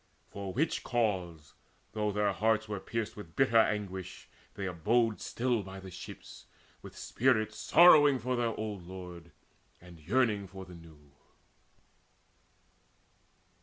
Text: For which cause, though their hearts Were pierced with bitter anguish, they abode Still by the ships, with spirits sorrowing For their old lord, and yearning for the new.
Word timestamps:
For 0.31 0.51
which 0.51 0.83
cause, 0.83 1.53
though 1.91 2.11
their 2.11 2.31
hearts 2.33 2.67
Were 2.67 2.79
pierced 2.79 3.15
with 3.15 3.35
bitter 3.35 3.59
anguish, 3.59 4.27
they 4.55 4.65
abode 4.65 5.21
Still 5.21 5.61
by 5.61 5.79
the 5.79 5.91
ships, 5.91 6.47
with 6.81 6.97
spirits 6.97 7.59
sorrowing 7.59 8.17
For 8.17 8.35
their 8.35 8.57
old 8.59 8.87
lord, 8.87 9.31
and 9.79 9.99
yearning 9.99 10.47
for 10.47 10.65
the 10.65 10.73
new. 10.73 11.11